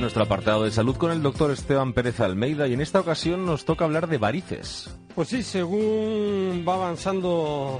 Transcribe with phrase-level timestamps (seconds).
[0.00, 3.66] Nuestro apartado de salud con el doctor Esteban Pérez Almeida y en esta ocasión nos
[3.66, 4.96] toca hablar de varices.
[5.14, 7.78] Pues sí, según va avanzando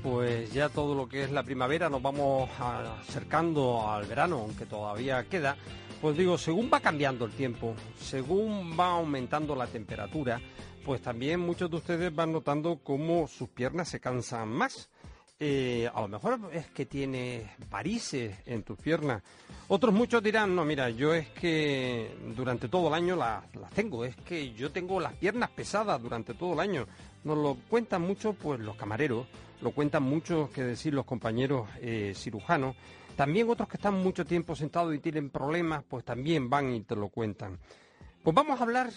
[0.00, 5.24] pues ya todo lo que es la primavera, nos vamos acercando al verano, aunque todavía
[5.24, 5.56] queda,
[6.00, 10.40] pues digo, según va cambiando el tiempo, según va aumentando la temperatura,
[10.84, 14.88] pues también muchos de ustedes van notando cómo sus piernas se cansan más.
[15.38, 19.22] Eh, a lo mejor es que tiene varices en tus piernas.
[19.68, 23.44] Otros muchos dirán, no, mira, yo es que durante todo el año las,
[23.74, 26.86] tengo, es que yo tengo las piernas pesadas durante todo el año.
[27.24, 29.26] Nos lo cuentan mucho pues los camareros,
[29.60, 32.74] lo cuentan mucho, que decir, los compañeros eh, cirujanos.
[33.14, 36.96] También otros que están mucho tiempo sentados y tienen problemas, pues también van y te
[36.96, 37.58] lo cuentan.
[38.22, 38.90] Pues vamos a hablar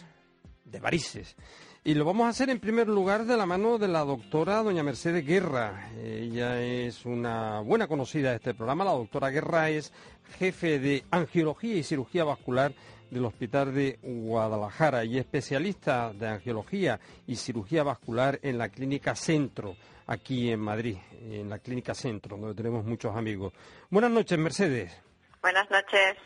[0.63, 1.35] de varices.
[1.81, 4.83] Y lo vamos a hacer en primer lugar de la mano de la doctora doña
[4.83, 5.89] Mercedes Guerra.
[6.03, 8.83] Ella es una buena conocida de este programa.
[8.83, 9.93] La doctora Guerra es
[10.37, 12.73] jefe de angiología y cirugía vascular
[13.09, 19.77] del Hospital de Guadalajara y especialista de angiología y cirugía vascular en la Clínica Centro,
[20.05, 23.53] aquí en Madrid, en la Clínica Centro, donde tenemos muchos amigos.
[23.89, 25.01] Buenas noches, Mercedes.
[25.41, 26.17] Buenas noches.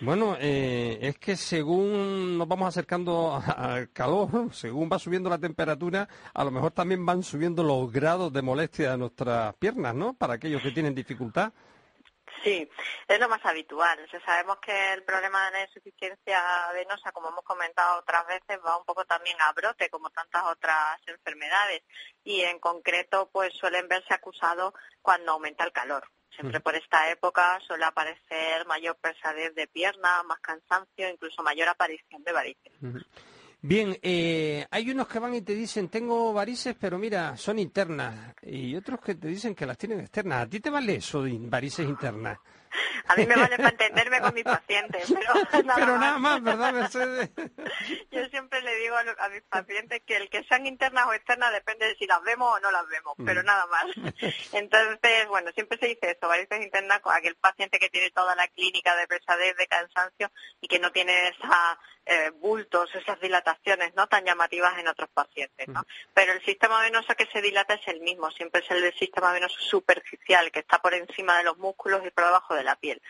[0.00, 6.08] Bueno, eh, es que según nos vamos acercando al calor, según va subiendo la temperatura,
[6.32, 10.14] a lo mejor también van subiendo los grados de molestia de nuestras piernas, ¿no?
[10.14, 11.52] Para aquellos que tienen dificultad.
[12.44, 12.70] Sí,
[13.08, 13.98] es lo más habitual.
[14.24, 16.40] sabemos que el problema de la insuficiencia
[16.72, 21.00] venosa, como hemos comentado otras veces, va un poco también a brote, como tantas otras
[21.06, 21.82] enfermedades.
[22.22, 24.72] Y en concreto, pues suelen verse acusados
[25.02, 26.08] cuando aumenta el calor.
[26.34, 32.22] Siempre por esta época suele aparecer mayor pesadez de pierna, más cansancio, incluso mayor aparición
[32.22, 32.72] de varices.
[33.60, 38.34] Bien, eh, hay unos que van y te dicen, tengo varices, pero mira, son internas.
[38.42, 40.44] Y otros que te dicen que las tienen externas.
[40.44, 42.38] ¿A ti te vale eso de varices internas?
[43.06, 45.34] A mí me vale para entenderme con mis pacientes, pero
[45.64, 46.42] nada, pero nada más.
[46.42, 47.30] ¿verdad, Mercedes?
[48.10, 51.86] Yo siempre le digo a, mis pacientes que el que sean internas o externas depende
[51.86, 53.46] de si las vemos o no las vemos, pero mm.
[53.46, 53.86] nada más.
[54.52, 58.48] Entonces, bueno, siempre se dice eso, varices internas con aquel paciente que tiene toda la
[58.48, 60.30] clínica de pesadez, de cansancio
[60.60, 61.78] y que no tiene esa
[62.10, 65.80] eh, bultos, esas dilataciones no tan llamativas en otros pacientes, ¿no?
[65.80, 65.84] Mm.
[66.14, 69.30] Pero el sistema venoso que se dilata es el mismo, siempre es el del sistema
[69.30, 73.00] venoso superficial, que está por encima de los músculos y por debajo de la piel.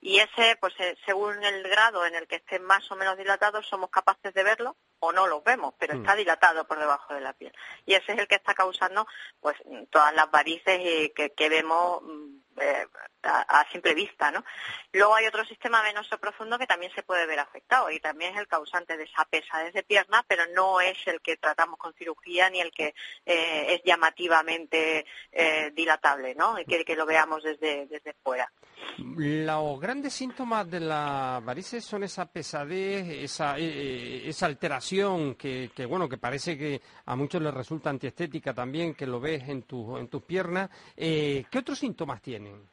[0.00, 3.62] Y ese, pues eh, según el grado en el que esté más o menos dilatado,
[3.62, 6.18] somos capaces de verlo o no lo vemos, pero está mm.
[6.18, 7.52] dilatado por debajo de la piel.
[7.84, 9.06] Y ese es el que está causando,
[9.40, 9.56] pues,
[9.90, 10.78] todas las varices
[11.14, 12.86] que, que vemos mm, eh,
[13.22, 14.44] a, simple vista, ¿no?
[14.92, 18.40] Luego hay otro sistema venoso profundo que también se puede ver afectado y también es
[18.40, 22.48] el causante de esa pesadez de pierna, pero no es el que tratamos con cirugía
[22.50, 22.94] ni el que
[23.26, 26.58] eh, es llamativamente eh, dilatable, ¿no?
[26.58, 28.50] Y que, lo veamos desde, desde fuera.
[28.98, 36.08] Los grandes síntomas de la varices son esa pesadez, esa, esa alteración que, que, bueno,
[36.08, 40.08] que parece que a muchos les resulta antiestética también, que lo ves en, tu, en
[40.08, 40.70] tus piernas.
[40.96, 42.68] ¿Qué otros síntomas tienen?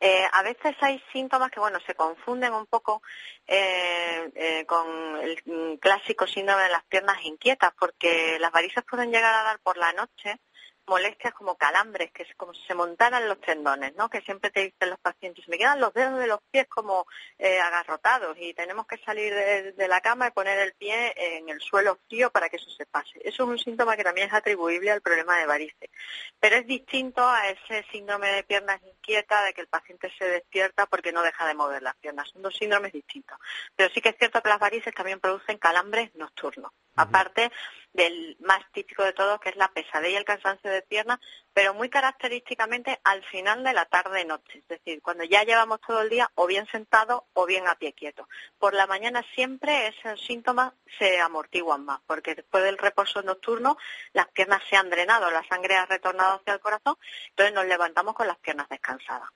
[0.00, 3.02] Eh, a veces hay síntomas que, bueno, se confunden un poco
[3.46, 9.34] eh, eh, con el clásico síndrome de las piernas inquietas, porque las varices pueden llegar
[9.34, 10.40] a dar por la noche
[10.90, 14.10] molestias como calambres, que es como si se montaran los tendones, ¿no?
[14.10, 17.06] Que siempre te dicen los pacientes, me quedan los dedos de los pies como
[17.38, 21.60] eh, agarrotados y tenemos que salir de, la cama y poner el pie en el
[21.60, 23.20] suelo frío para que eso se pase.
[23.22, 25.90] Eso es un síntoma que también es atribuible al problema de varices.
[26.40, 30.86] Pero es distinto a ese síndrome de piernas inquieta, de que el paciente se despierta
[30.86, 32.28] porque no deja de mover las piernas.
[32.30, 33.38] Son dos síndromes distintos.
[33.76, 36.72] Pero sí que es cierto que las varices también producen calambres nocturnos.
[36.96, 37.50] Aparte
[37.92, 41.20] del más típico de todos, que es la pesadilla y el cansancio de pierna,
[41.52, 46.08] pero muy característicamente al final de la tarde-noche, es decir, cuando ya llevamos todo el
[46.08, 48.28] día o bien sentado o bien a pie quieto.
[48.58, 53.76] Por la mañana siempre esos síntomas se amortiguan más, porque después del reposo nocturno
[54.12, 56.96] las piernas se han drenado, la sangre ha retornado hacia el corazón,
[57.30, 59.28] entonces nos levantamos con las piernas descansadas.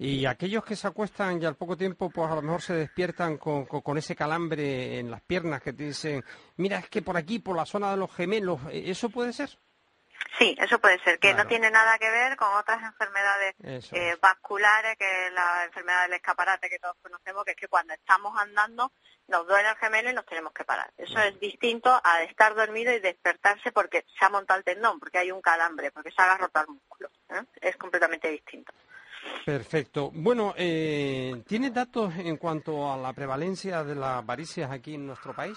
[0.00, 3.36] Y aquellos que se acuestan y al poco tiempo, pues a lo mejor se despiertan
[3.36, 6.24] con, ese calambre en las piernas que te dicen,
[6.56, 9.50] mira, es que por aquí, por la zona de los gemelos, ¿e-, ¿eso puede ser?
[10.38, 13.54] Sí, eso puede ser, que no tiene nada que ver con otras enfermedades
[13.92, 18.38] eh, vasculares, que la enfermedad del escaparate que todos conocemos, que es que cuando estamos
[18.38, 18.92] andando
[19.26, 20.90] nos duele el gemelo y nos tenemos que parar.
[20.96, 25.18] Eso es distinto a estar dormido y despertarse porque se ha montado el tendón, porque
[25.18, 27.10] hay un calambre, porque se ha agarrotado el músculo.
[27.30, 27.44] ¿eh?
[27.60, 28.72] Es completamente distinto.
[29.48, 30.10] Perfecto.
[30.12, 35.32] Bueno, eh, ¿tiene datos en cuanto a la prevalencia de las varicias aquí en nuestro
[35.32, 35.56] país?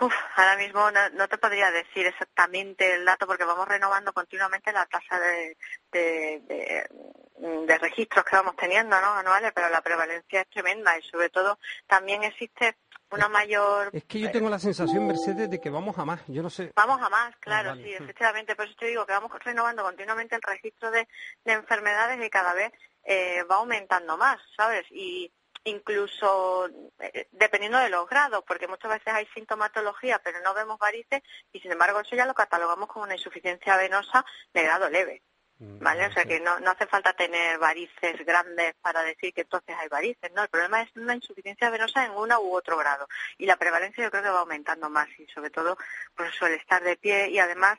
[0.00, 4.86] Uf, ahora mismo no, te podría decir exactamente el dato porque vamos renovando continuamente la
[4.86, 5.54] tasa de,
[5.92, 9.08] de, registros que vamos teniendo, ¿no?
[9.12, 12.74] Anuales, pero la prevalencia es tremenda y sobre todo también existe
[13.10, 13.90] una mayor...
[13.92, 16.72] Es que yo tengo la sensación, Mercedes, de que vamos a más, yo no sé.
[16.74, 18.56] Vamos a más, claro, ah, sí, efectivamente.
[18.56, 21.06] Por eso te digo que vamos renovando continuamente el registro de,
[21.44, 22.72] enfermedades y cada vez
[23.04, 24.86] eh, va aumentando más, ¿sabes?
[24.90, 25.32] Y
[25.64, 26.68] incluso
[26.98, 31.22] eh, dependiendo de los grados, porque muchas veces hay sintomatología pero no vemos varices
[31.52, 35.22] y sin embargo eso ya lo catalogamos como una insuficiencia venosa de grado leve.
[35.58, 36.06] Mm, ¿Vale?
[36.06, 39.88] O sea que no, no hace falta tener varices grandes para decir que entonces hay
[39.88, 40.42] varices, ¿no?
[40.42, 43.06] El problema es una insuficiencia venosa en uno u otro grado.
[43.38, 45.76] Y la prevalencia yo creo que va aumentando más y sobre todo
[46.16, 47.78] pues suele estar de pie y además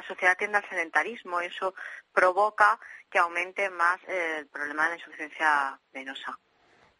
[0.00, 1.40] la sociedad tiende al sedentarismo.
[1.40, 1.74] Eso
[2.12, 2.78] provoca
[3.10, 6.38] que aumente más el problema de la insuficiencia venosa.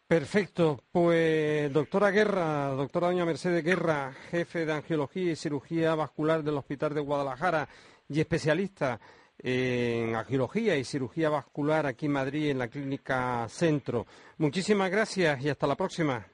[0.07, 0.83] Perfecto.
[0.91, 6.93] Pues doctora Guerra, doctora doña Mercedes Guerra, jefe de Angiología y Cirugía Vascular del Hospital
[6.93, 7.67] de Guadalajara
[8.07, 8.99] y especialista
[9.39, 14.07] en angiología y cirugía vascular aquí en Madrid en la Clínica Centro.
[14.37, 16.25] Muchísimas gracias y hasta la próxima.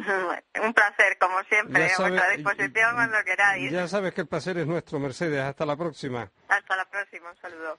[0.62, 3.70] Un placer, como siempre, a vuestra disposición cuando queráis.
[3.70, 5.40] Ya sabes que el placer es nuestro, Mercedes.
[5.40, 6.30] Hasta la próxima.
[6.48, 7.78] Hasta la próxima, un saludo.